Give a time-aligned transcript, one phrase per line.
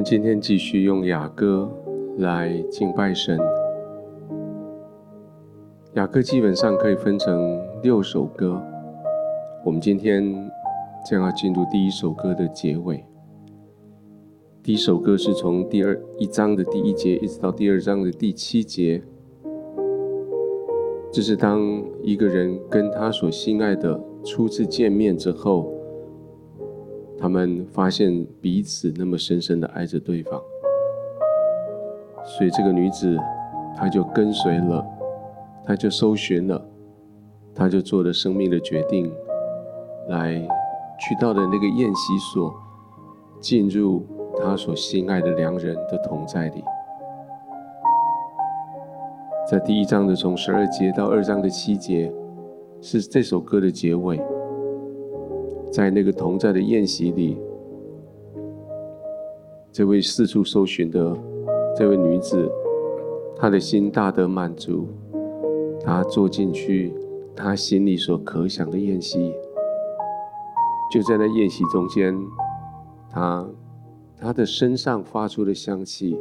[0.00, 1.70] 们今天继续用雅歌
[2.16, 3.38] 来敬拜神。
[5.92, 8.62] 雅歌基本上可以分成六首歌，
[9.62, 10.50] 我们今天
[11.04, 13.04] 将要进入第一首歌的结尾。
[14.62, 19.02] 第一首歌是从第二一章的第一节一直到第二章的第七节，
[21.12, 21.60] 这是当
[22.02, 25.70] 一个人跟他所心爱的初次见面之后。
[27.20, 30.40] 他们发现彼此那么深深的爱着对方，
[32.24, 33.14] 所以这个女子，
[33.76, 34.82] 她就跟随了，
[35.62, 36.66] 她就搜寻了，
[37.54, 39.12] 她就做了生命的决定，
[40.08, 40.32] 来
[40.98, 42.54] 去到了那个宴席所，
[43.38, 44.06] 进入
[44.42, 46.64] 她所心爱的良人的同在里。
[49.50, 52.10] 在第一章的从十二节到二章的七节，
[52.80, 54.18] 是这首歌的结尾。
[55.70, 57.38] 在那个同在的宴席里，
[59.70, 61.16] 这位四处搜寻的
[61.76, 62.50] 这位女子，
[63.36, 64.88] 她的心大得满足。
[65.80, 66.92] 她坐进去，
[67.36, 69.32] 她心里所可想的宴席，
[70.92, 72.18] 就在那宴席中间，
[73.08, 73.48] 她
[74.18, 76.18] 她的身上发出的香气，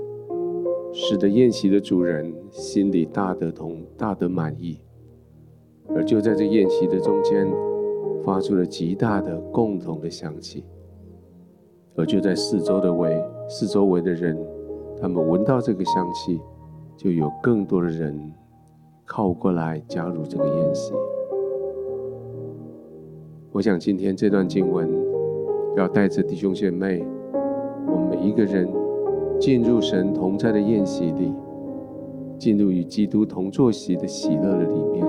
[0.93, 4.77] 使得宴席的主人心里大得同大得满意。
[5.89, 7.51] 而就在这宴席的中间。
[8.23, 10.63] 发出了极大的共同的香气，
[11.95, 14.37] 而就在四周的围，四周围的人，
[14.99, 16.39] 他们闻到这个香气，
[16.97, 18.31] 就有更多的人
[19.05, 20.93] 靠过来加入这个宴席。
[23.51, 24.89] 我想今天这段经文
[25.75, 27.05] 要带着弟兄姐妹，
[27.87, 28.69] 我们每一个人
[29.39, 31.33] 进入神同在的宴席里，
[32.37, 35.07] 进入与基督同坐席的喜乐的里面，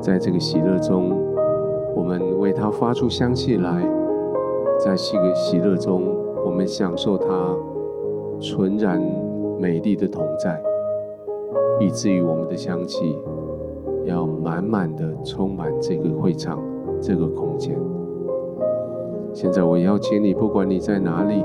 [0.00, 1.25] 在这个喜乐中。
[1.96, 3.82] 我们为他发出香气来，
[4.78, 6.02] 在这个喜乐中，
[6.44, 7.56] 我们享受他
[8.38, 9.00] 纯然
[9.58, 10.62] 美丽的同在，
[11.80, 13.18] 以至于我们的香气
[14.04, 16.62] 要满满的充满这个会场、
[17.00, 17.74] 这个空间。
[19.32, 21.42] 现在我邀请你，不管你在哪里，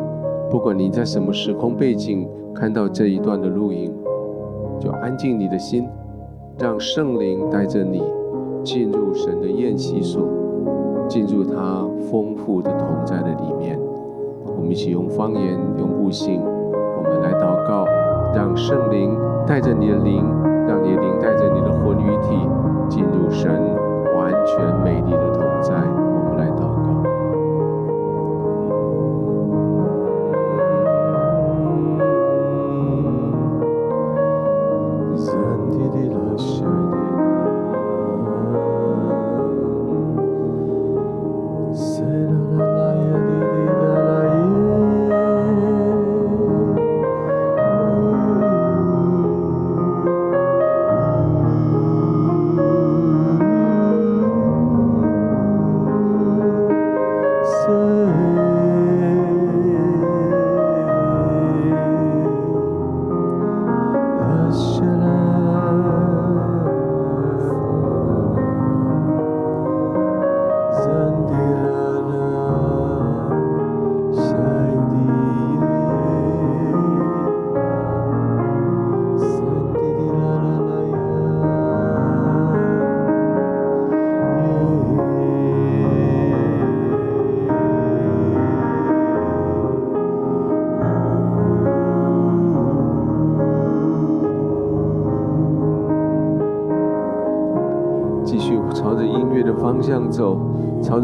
[0.50, 3.90] 不管你在什么时空背景看到这一段的录音，
[4.82, 5.88] 就安静你的心，
[6.60, 8.04] 让圣灵带着你
[8.64, 10.28] 进入神的宴席所。
[11.08, 13.78] 进入他丰富的同在的里面，
[14.46, 17.86] 我们一起用方言、用悟性，我们来祷告，
[18.34, 20.24] 让圣灵带着你的灵，
[20.66, 22.48] 让你的灵带着你的魂与体，
[22.88, 23.52] 进入神
[24.16, 26.01] 完全美丽的同在。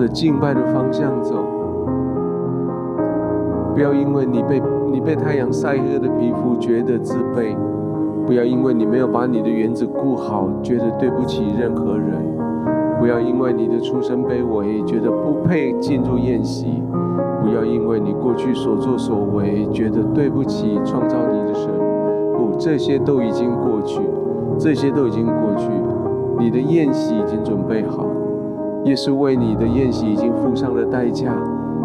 [0.07, 1.35] 敬拜的方向走。
[3.73, 4.61] 不要因为你被
[4.91, 7.55] 你被太阳晒黑的皮肤觉得自卑，
[8.25, 12.25] 不要因为你没有把你的园子顾好，觉得对不起任何人。
[12.99, 16.81] 不要因为你的出身卑微，觉得不配进入宴席。
[17.43, 21.69] 不要因为你过去所作所为，觉得对不起创造你的神。
[22.35, 24.01] 不，这些都已经过去，
[24.57, 25.69] 这些都已经过去。
[26.39, 28.06] 你的宴席已经准备好。
[28.87, 31.33] 耶稣为你的宴席已经付上了代价，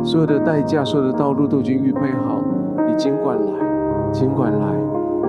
[0.05, 2.41] 所有的代价，所有的道路都已经预备好。
[2.87, 3.53] 你尽管来，
[4.13, 4.67] 尽管来，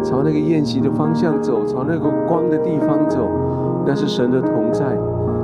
[0.03, 3.27] 朝那个宴席的方向走，朝那个光的地方走。
[3.87, 4.85] 那是神的同在，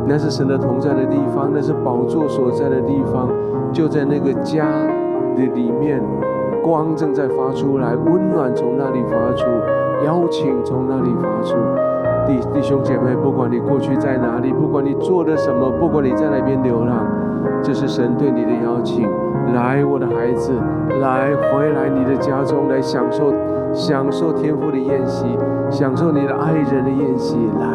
[0.07, 3.27] 那是神的同在的地方，那是宝座所在的地方。
[3.73, 4.67] 就在那个家
[5.35, 5.99] 的里面，
[6.63, 9.45] 光正在发出来，温暖从那里发出，
[10.05, 11.57] 邀请从那里发出。
[12.29, 17.03] 弟弟兄姐妹，不管你过去在哪里，不管你做了什么，不管你在哪边流浪，
[17.63, 19.09] 这是神对你的邀请，
[19.55, 20.53] 来，我的孩子，
[21.01, 23.33] 来回来你的家中，来享受
[23.73, 25.25] 享受天父的宴席，
[25.71, 27.35] 享受你的爱人的宴席。
[27.59, 27.65] 来，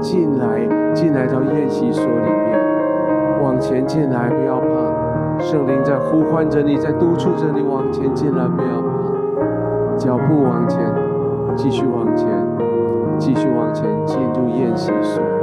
[0.00, 10.80] 进来，进来到宴席所里面，往前进来，不要怕，圣灵在呼唤着你，在督促着你往前进来，不要怕，脚步往前，
[11.54, 12.26] 继续往前，
[13.20, 15.39] 继续往前，进入宴席所。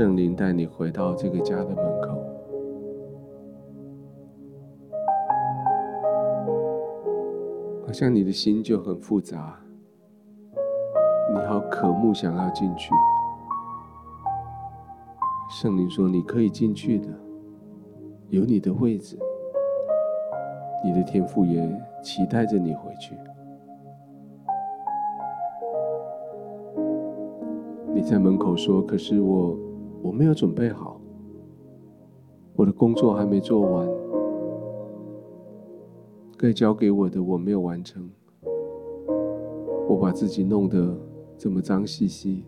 [0.00, 2.08] 圣灵带你回到这个家的门口，
[7.84, 9.60] 好像你的心就很复杂，
[11.34, 12.94] 你好渴慕想要进去。
[15.50, 17.08] 圣灵说：“你可以进去的，
[18.30, 19.18] 有你的位置，
[20.82, 21.60] 你的天父也
[22.02, 23.14] 期待着你回去。”
[27.92, 29.54] 你在门口说：“可是我……”
[30.02, 31.00] 我没有准备好，
[32.54, 33.88] 我的工作还没做完，
[36.36, 38.10] 该交给我的我没有完成，
[39.88, 40.96] 我把自己弄得
[41.36, 42.44] 这么脏兮兮，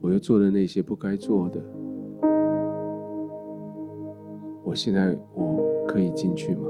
[0.00, 1.60] 我又做了那些不该做的，
[4.62, 6.68] 我现在我可以进去吗？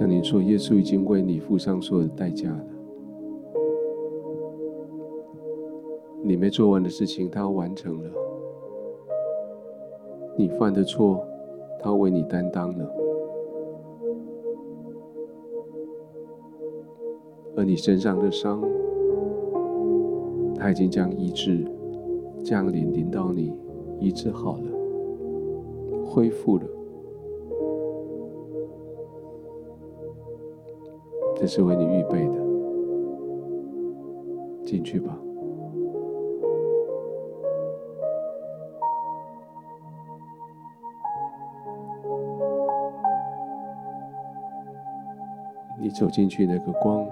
[0.00, 2.64] 像您说，耶稣已经为你付上所有的代价了。
[6.22, 8.10] 你没做完的事情，他完成了；
[10.38, 11.22] 你犯的错，
[11.78, 12.86] 他为你担当了；
[17.54, 18.58] 而你身上的伤，
[20.54, 21.62] 他已经将医治
[22.42, 23.52] 降临临到你，
[23.98, 26.64] 医治好了，恢复了。
[31.40, 32.34] 这是为你预备的，
[34.62, 35.16] 进去吧。
[45.78, 47.06] 你走进去，那个光，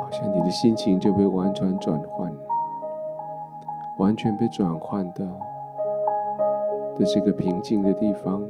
[0.00, 2.38] 好像你的心情就被完全转换了。
[3.98, 5.28] 完全被转换的，
[6.96, 8.48] 这是一个平静的地方，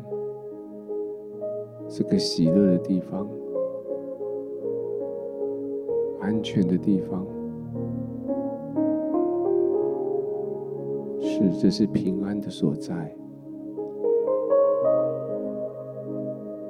[1.89, 3.27] 是个喜乐的地方，
[6.21, 7.27] 安全的地方，
[11.19, 13.17] 是，这是平安的所在，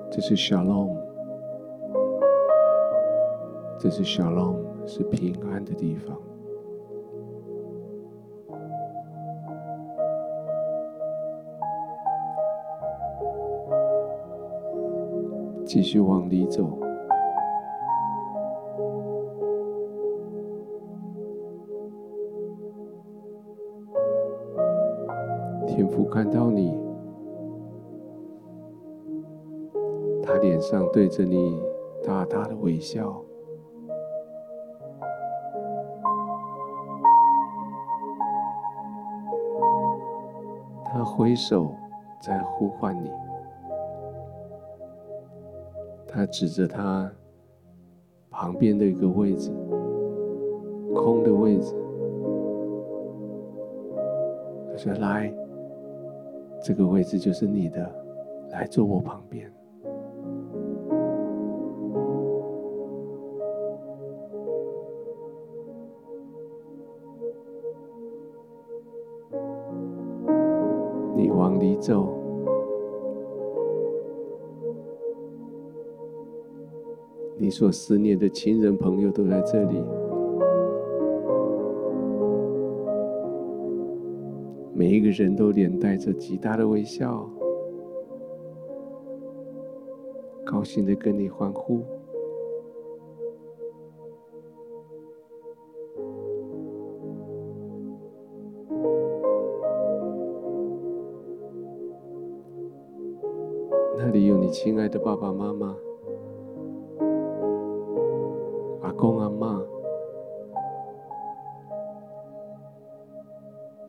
[0.09, 0.97] 这是 Shalom，
[3.79, 4.57] 这是 Shalom，
[4.87, 6.17] 是平安的地方。
[15.81, 16.77] 继续往里走，
[25.69, 26.77] 天父看到你，
[30.21, 31.63] 他脸上对着你
[32.05, 33.23] 大大的微笑，
[40.85, 41.73] 他挥手
[42.19, 43.13] 在呼唤你。
[46.09, 47.13] 他指着他
[48.31, 49.51] 旁边的一个位置，
[50.95, 51.75] 空的位置。
[54.71, 55.33] 他说：“来，
[56.63, 57.89] 这个位置就是你的，
[58.51, 59.53] 来坐我旁边。”
[77.49, 79.83] 你所思念的亲人朋友都在这里，
[84.75, 87.27] 每一个人都脸带着极大的微笑，
[90.45, 91.81] 高兴的跟你欢呼。
[103.97, 105.68] 那里有你亲爱的爸爸妈妈。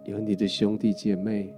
[0.09, 1.53] 有你的兄弟姐妹，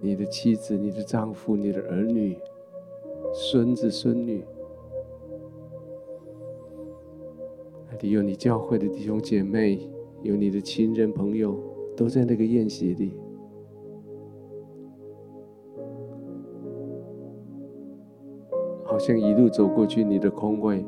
[0.00, 2.36] 你的妻子、你的丈夫、你的儿女、
[3.32, 4.44] 孙子孙女，
[7.88, 9.88] 那里有你教会的弟兄姐妹，
[10.24, 11.56] 有你的亲人朋友，
[11.96, 13.12] 都在那个宴席里。
[18.82, 20.84] 好像一路走过去，你的空位，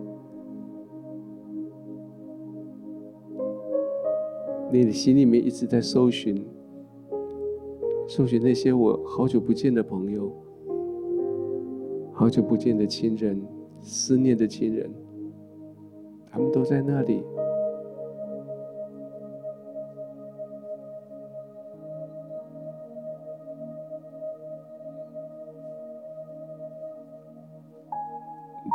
[4.70, 6.46] 你的心里面一直在搜寻，
[8.06, 10.30] 搜寻那些我好久不见的朋友，
[12.12, 13.42] 好久不见的亲人，
[13.80, 14.90] 思念的亲人，
[16.30, 17.24] 他们都在那里。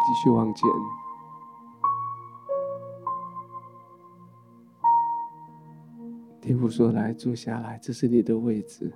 [0.05, 0.69] 继续往前。
[6.53, 8.91] 天父说：“来，坐下来，这是你的位置。”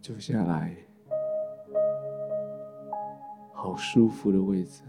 [0.00, 0.76] 坐下来。
[3.52, 4.82] 好舒服的位置，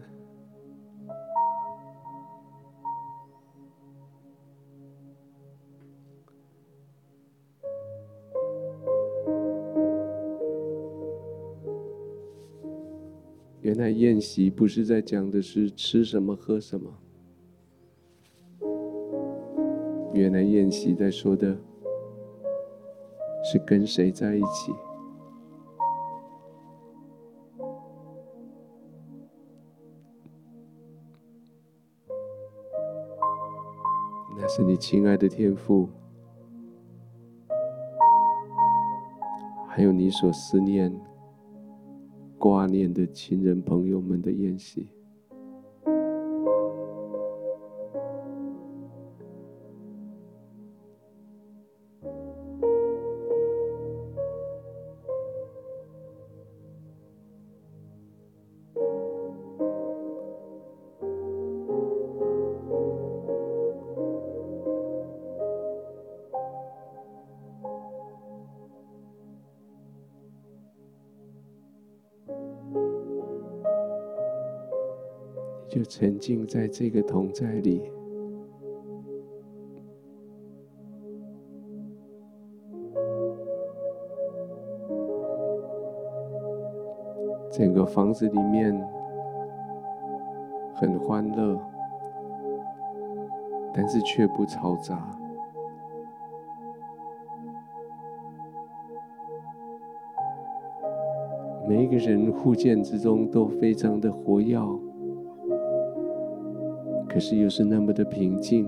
[13.93, 16.91] 宴席不是在讲的是吃什么喝什么，
[20.13, 21.57] 原来宴席在说的
[23.43, 24.73] 是跟谁在一起。
[34.35, 35.87] 那是你亲爱的天父，
[39.67, 40.93] 还有你所思念、
[42.43, 44.85] 挂念的亲人朋友们的宴席。
[75.83, 77.81] 就沉浸在这个同在里，
[87.51, 88.73] 整个房子里面
[90.73, 91.59] 很欢乐，
[93.73, 95.19] 但是却不嘈杂。
[101.67, 104.57] 每一个人互见之中都非常的活跃。
[107.13, 108.65] 可是又是那么的平静，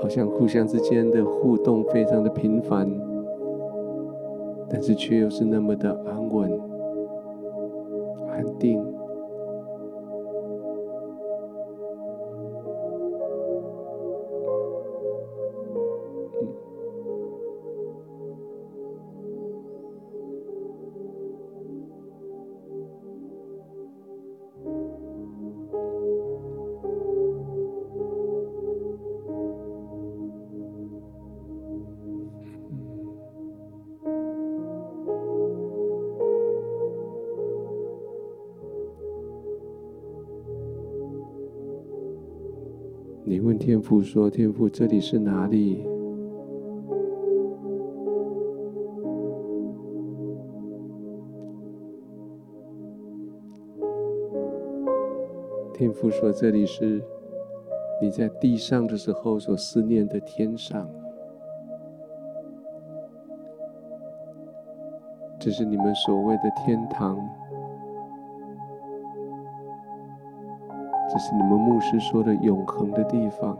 [0.00, 2.90] 好像互相之间的互动非常的频繁，
[4.70, 6.58] 但是却又是那么的安稳、
[8.30, 8.97] 安定。
[43.58, 45.84] 天父说天父这里是哪里？
[55.74, 57.02] 天父说这里是
[58.00, 60.88] 你在地上的时候所思念的天上。
[65.38, 67.18] 这是你们所谓的天堂。
[71.18, 73.58] 这是你们牧师说的永恒的地方，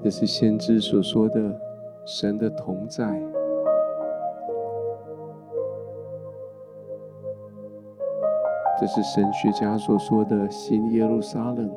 [0.00, 1.60] 这是先知所说的
[2.06, 3.06] 神的同在。”
[8.78, 11.68] 这是神学家所说的新耶路撒冷，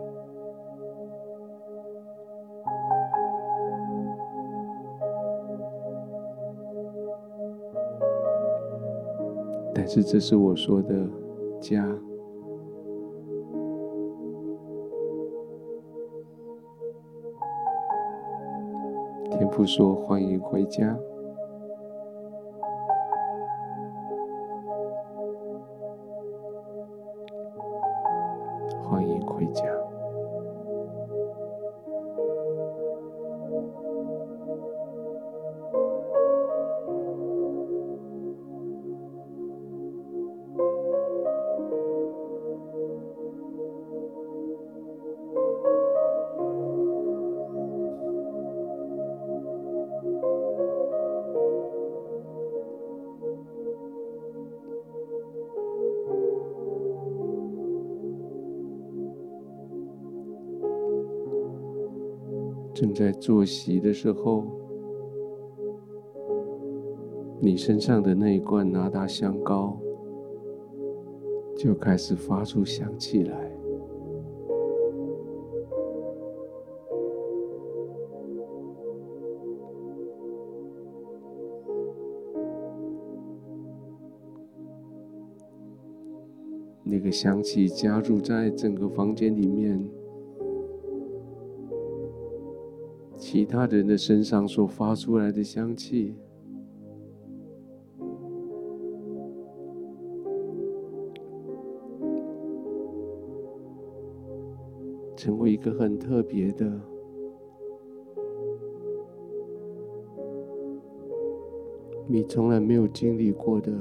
[9.74, 10.94] 但是这是我说的
[11.62, 11.86] 家。
[19.32, 20.98] 天父说：“欢迎回家。”
[63.02, 64.44] 在坐席的时候，
[67.40, 69.76] 你身上的那一罐哪哒香膏
[71.58, 73.52] 就开始发出香气来。
[86.84, 89.90] 那个香气加入在整个房间里面。
[93.34, 96.14] 其他人的身上所发出来的香气，
[105.16, 106.70] 成为一个很特别的，
[112.10, 113.72] 你从来没有经历过的。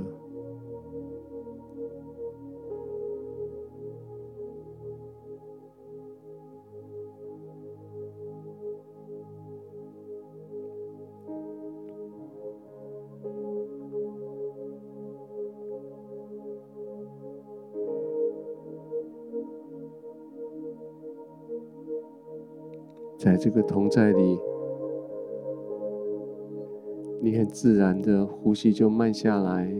[23.42, 24.38] 这个同在里，
[27.22, 29.72] 你很自然的呼吸就慢下来，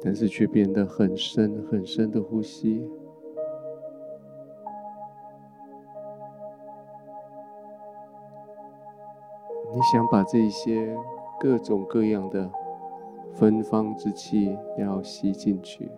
[0.00, 2.88] 但是却变得很深很深的呼吸。
[9.74, 10.96] 你想把这些
[11.38, 12.50] 各种各样的
[13.34, 15.90] 芬芳之气要吸进去。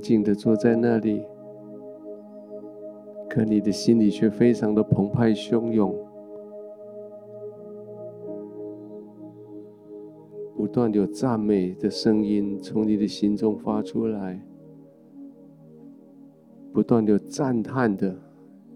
[0.00, 1.22] 静的坐在那里，
[3.28, 5.94] 可你的心里却非常的澎湃汹涌，
[10.56, 14.40] 不断有赞美的声音从你的心中发出来，
[16.72, 18.16] 不断有赞叹的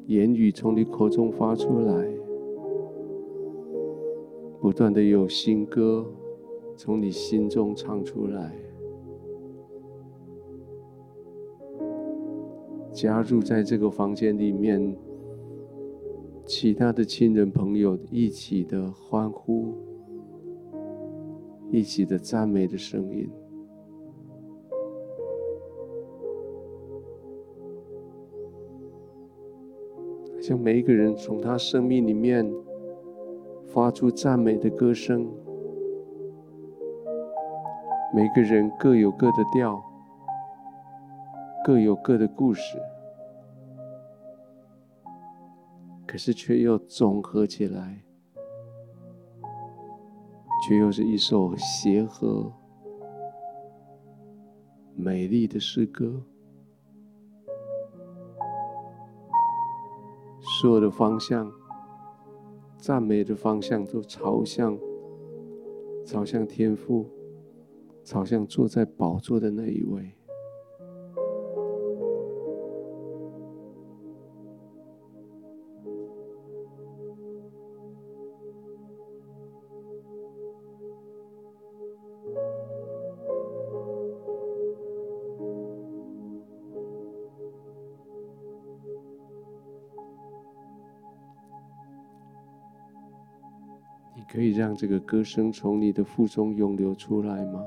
[0.07, 2.09] 言语从你口中发出来，
[4.61, 6.07] 不断的有新歌
[6.77, 8.53] 从你心中唱出来。
[13.05, 14.97] 加入在这个房间里面，
[16.47, 19.75] 其他的亲人朋友一起的欢呼，
[21.71, 23.31] 一起的赞美的声音，
[30.41, 32.51] 像每一个人从他生命里面
[33.67, 35.29] 发出赞美的歌声，
[38.15, 39.79] 每个人各有各的调。
[41.67, 42.77] 各有各的故事，
[46.15, 48.05] 可是却又总合起来，
[50.65, 52.53] 却又是一首协和、
[54.95, 56.23] 美丽的诗歌。
[60.41, 61.51] 所有的方向，
[62.77, 64.79] 赞美的方向都朝向，
[66.07, 67.11] 朝向天父，
[68.05, 70.13] 朝向坐在宝座的那一位。
[94.17, 97.65] 你可以让这个歌声从你的腹中涌流出来吗？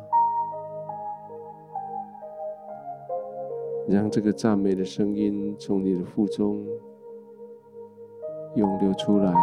[3.90, 6.66] 让这个赞美的声音从你的腹中
[8.56, 9.34] 涌流出来，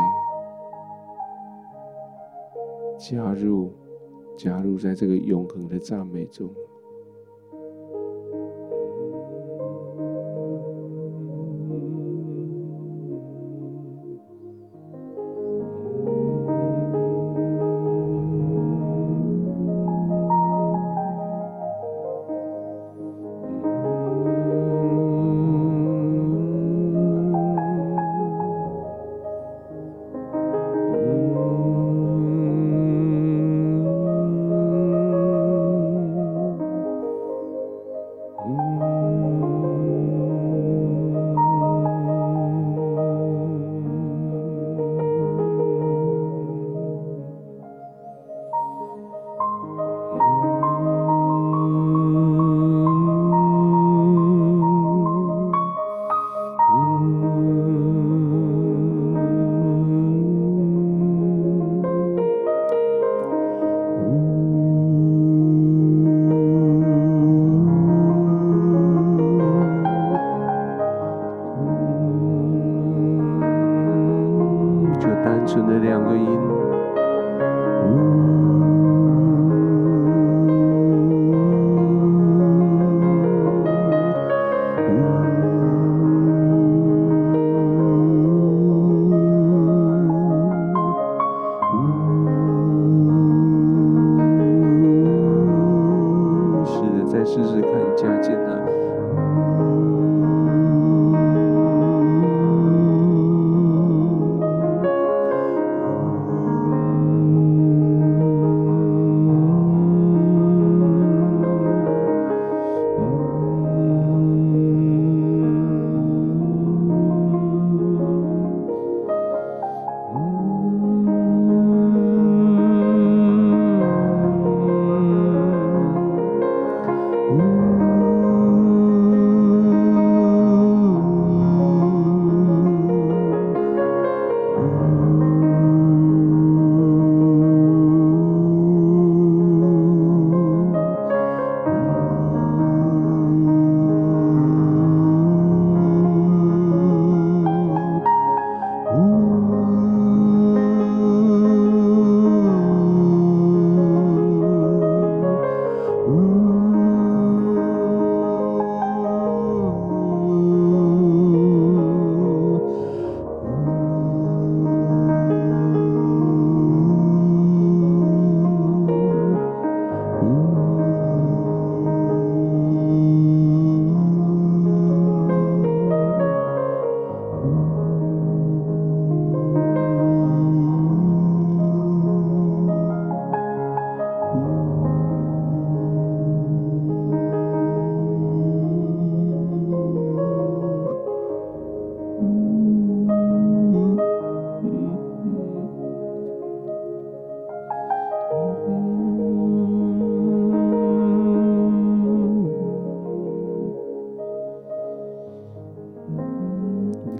[2.98, 3.72] 加入，
[4.36, 6.50] 加入在这个永恒的赞美中。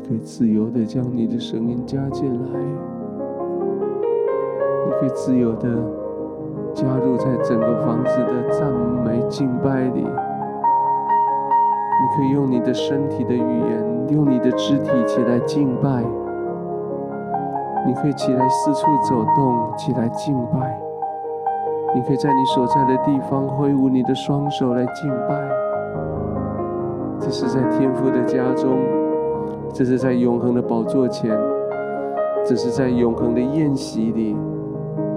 [0.07, 2.39] 可以自由的将你的声音加进来，
[4.85, 5.67] 你可以自由的
[6.75, 8.71] 加入在整个房子的赞
[9.03, 10.03] 美敬拜里。
[10.03, 10.11] 你
[12.15, 16.05] 可以用你的身体的语言，用你的肢体起来敬拜。
[17.87, 20.79] 你可以起来四处走动，起来敬拜。
[21.95, 25.49] 你可以在你所在的地方挥舞你的双手来敬拜。
[27.19, 29.03] 这是在天父的家中。
[29.75, 31.37] 这是在永恒的宝座前，
[32.47, 34.37] 这是在永恒的宴席里，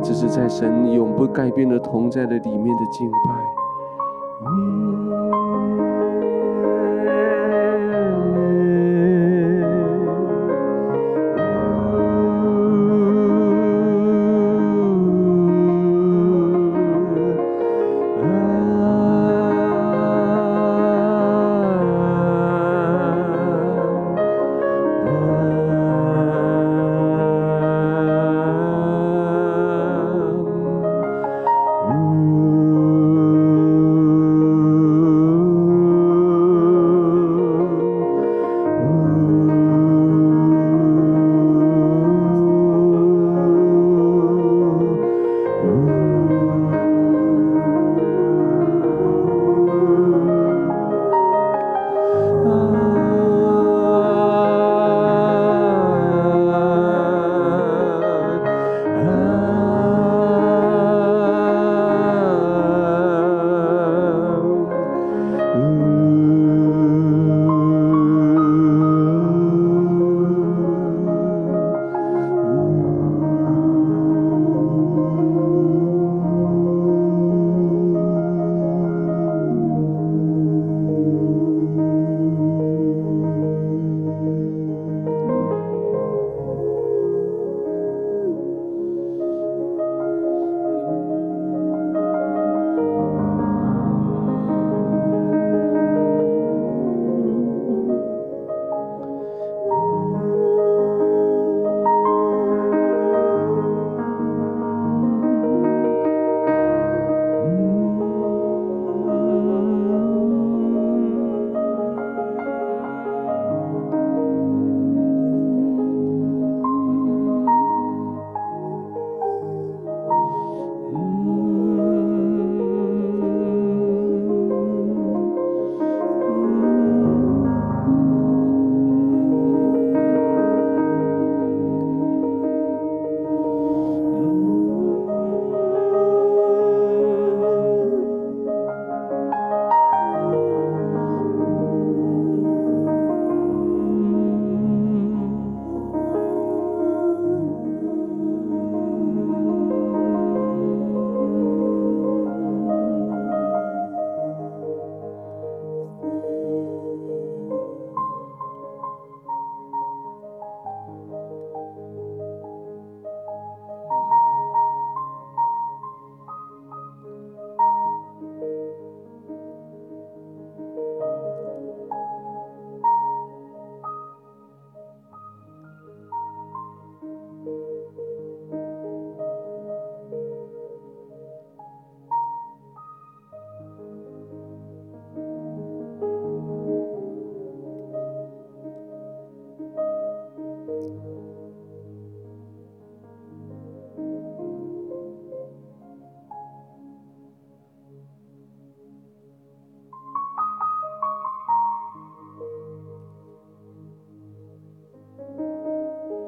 [0.01, 3.36] 这是在神永不改变的同在的里面的敬拜。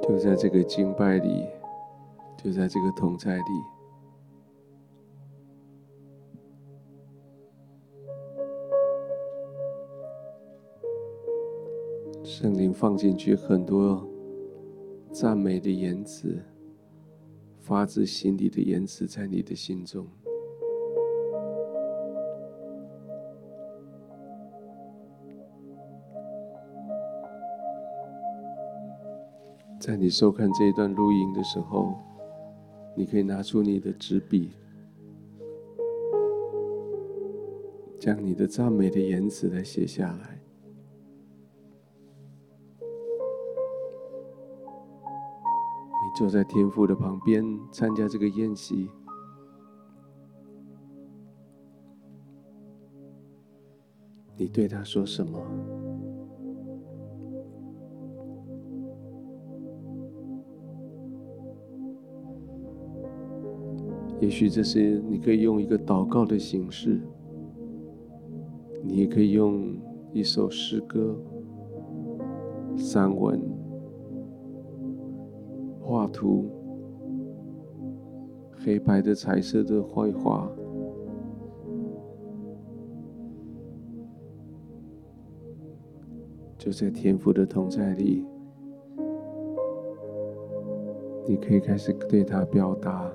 [0.09, 1.45] 就在这个敬拜里，
[2.35, 3.43] 就在这个同在里，
[12.23, 14.03] 圣灵放进去很多
[15.11, 16.43] 赞美的言辞，
[17.59, 20.07] 发自心底的言辞，在你的心中。
[29.89, 31.97] 在你收看这一段录音的时候，
[32.95, 34.51] 你可以拿出你的纸笔，
[37.97, 40.39] 将你的赞美的言辞来写下来。
[45.91, 48.87] 你坐在天父的旁边，参加这个宴席，
[54.37, 55.78] 你对他说什么？
[64.29, 67.01] 也许这些你可以用一个祷告的形式，
[68.83, 69.75] 你也可以用
[70.13, 71.19] 一首诗歌、
[72.77, 73.41] 散文、
[75.81, 76.45] 画图、
[78.63, 80.47] 黑白的、彩色的绘画，
[86.55, 88.23] 就在天父的同在里，
[91.27, 93.11] 你可以开始对他表达。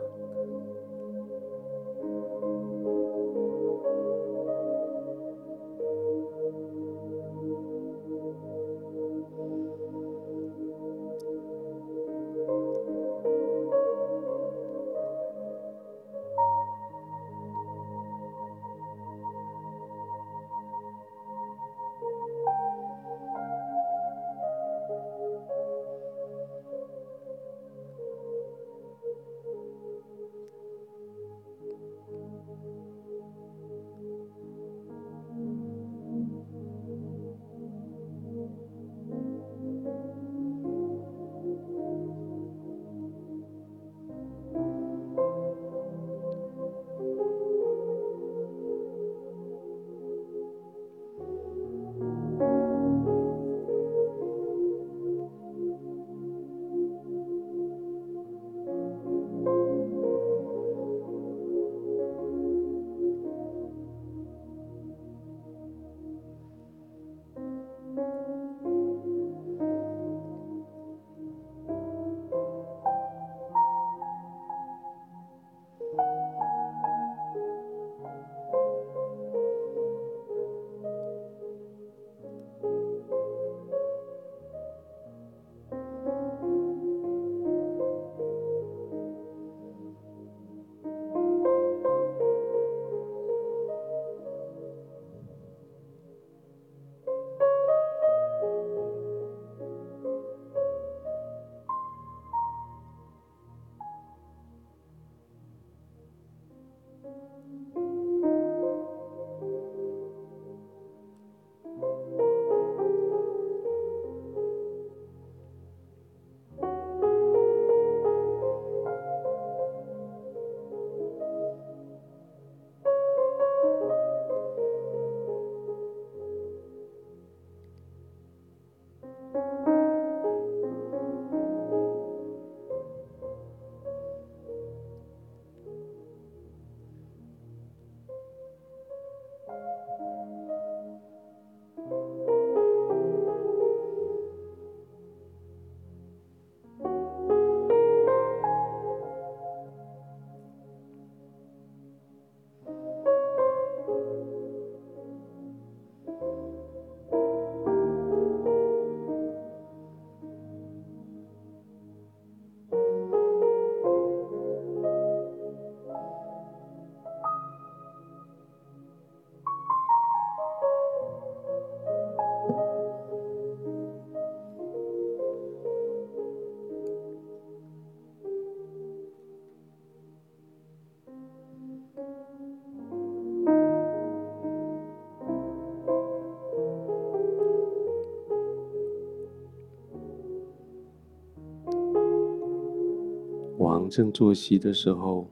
[193.97, 195.25] 正坐席的时候，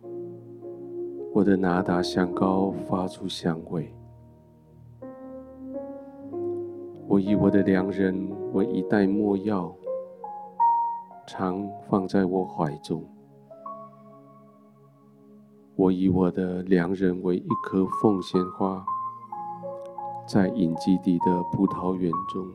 [1.34, 3.92] 我的拿达香膏发出香味。
[7.08, 9.74] 我以我的良人为一袋没药，
[11.26, 13.04] 常放在我怀中。
[15.74, 18.86] 我以我的良人为一棵凤仙花，
[20.24, 22.46] 在隐基底的葡萄园中。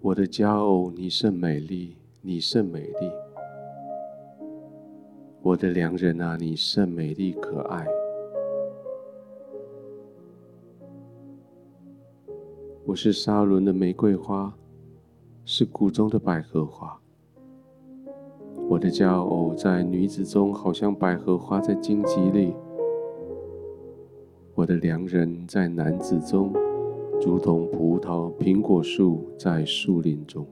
[0.00, 1.96] 我的佳偶，你甚美丽，
[2.28, 3.12] 你甚美丽。
[5.42, 7.86] 我的良人啊，你甚美丽可爱。
[12.84, 14.52] 我是沙仑的玫瑰花，
[15.44, 17.00] 是谷中的百合花。
[18.68, 22.52] 我的佳偶在女子中，好像百合花在荆棘里；
[24.56, 26.52] 我的良人在男子中，
[27.24, 30.44] 如同葡萄、苹果树在树林中。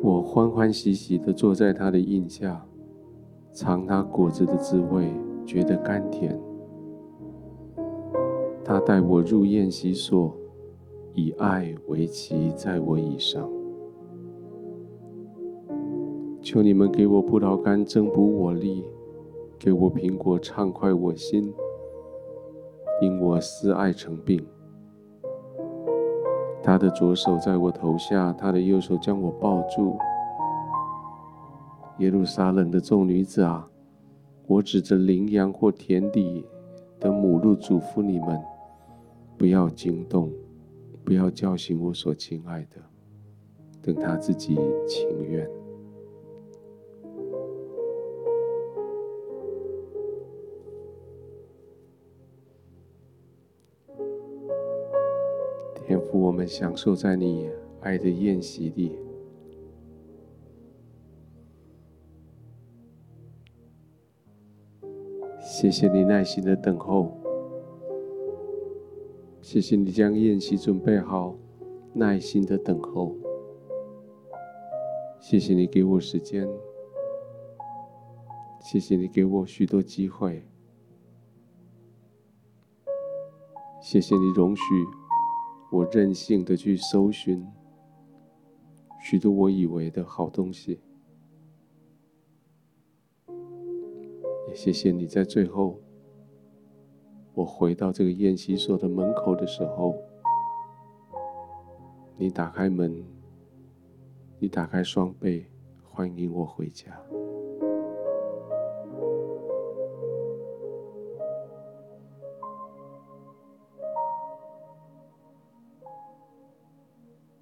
[0.00, 2.64] 我欢欢喜喜地坐在他的荫下，
[3.52, 5.10] 尝他果子的滋味，
[5.44, 6.38] 觉得甘甜。
[8.64, 10.32] 他带我入宴席所，
[11.14, 13.50] 以爱为旗在我以上。
[16.40, 18.84] 求你们给我葡萄干增补我力，
[19.58, 21.52] 给我苹果畅快我心，
[23.02, 24.46] 因我思爱成病。
[26.68, 29.96] 他的左手在我头下，他的右手将我抱住。
[31.96, 33.66] 耶路撒冷的众女子啊，
[34.46, 36.44] 我指着羚羊或田地
[37.00, 38.38] 的母鹿嘱咐你们：
[39.38, 40.30] 不要惊动，
[41.06, 42.76] 不要叫醒我所亲爱的，
[43.80, 44.54] 等他自己
[44.86, 45.48] 情愿。
[56.18, 57.48] 我们享受在你
[57.80, 58.98] 爱的宴席里。
[65.40, 67.12] 谢谢你耐心的等候，
[69.40, 71.34] 谢谢你将宴席准备好，
[71.94, 73.14] 耐心的等候。
[75.20, 76.48] 谢谢你给我时间，
[78.60, 80.44] 谢谢你给我许多机会，
[83.80, 84.62] 谢谢你容许。
[85.70, 87.46] 我任性的去搜寻
[89.00, 90.80] 许多我以为的好东西，
[94.48, 95.78] 也谢谢你在最后，
[97.34, 99.94] 我回到这个宴席所的门口的时候，
[102.16, 103.04] 你打开门，
[104.38, 105.46] 你打开双臂，
[105.82, 106.98] 欢迎我回家。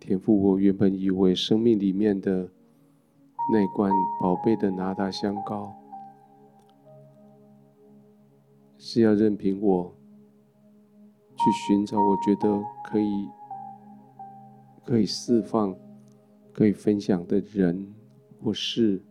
[0.06, 2.48] 天父，我原本以为生命里面的
[3.52, 3.90] 那罐
[4.20, 5.74] 宝贝的拿达香膏，
[8.78, 9.92] 是要任凭我
[11.34, 13.28] 去寻找，我觉得可以
[14.84, 15.74] 可以释放、
[16.52, 17.92] 可以分享的人
[18.40, 19.02] 或事，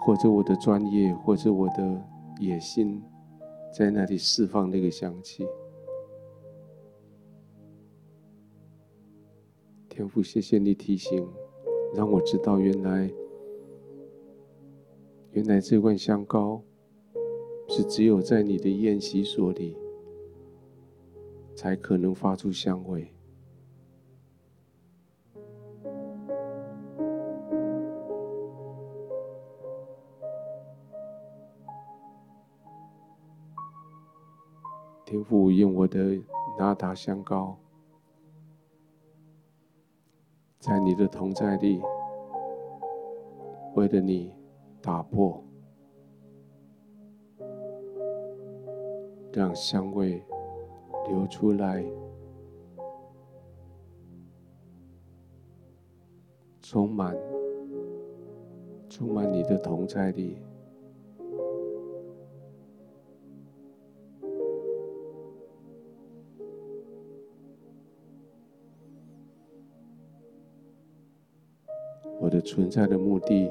[0.00, 2.04] 或者我的专业，或者我的
[2.40, 3.00] 野心，
[3.72, 5.46] 在那里释放那个香气。
[9.94, 11.28] 天父，谢谢你提醒，
[11.94, 13.12] 让我知道原来，
[15.32, 16.62] 原来这罐香膏
[17.68, 19.76] 是只有在你的宴席所里
[21.54, 23.12] 才可能发出香味。
[35.04, 36.18] 天父，用我的
[36.58, 37.58] 拿达香膏。
[40.62, 41.82] 在你的同在里，
[43.74, 44.32] 为了你
[44.80, 45.42] 打破，
[49.32, 50.22] 让香味
[51.08, 51.84] 流出来，
[56.60, 57.16] 充满，
[58.88, 60.38] 充满你的同在里。
[72.54, 73.50] 存在的目的，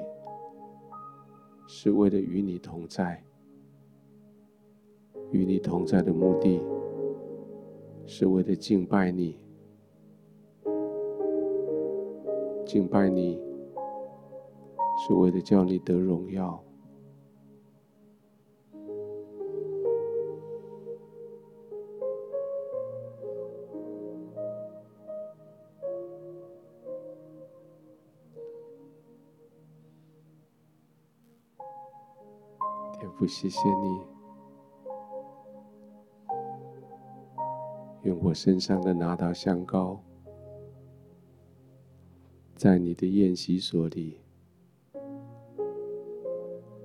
[1.65, 3.17] 是为了与你同在；
[5.31, 6.61] 与你同在的目的，
[8.05, 9.39] 是为了敬拜你。
[12.63, 13.41] 敬拜你，
[14.99, 16.63] 是为了叫你得荣耀。
[33.33, 34.01] 谢谢你，
[38.03, 40.03] 用我身上的那道香膏
[42.57, 44.19] 在你的宴席所里。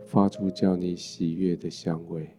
[0.05, 2.31] 发出叫你喜悦的香味。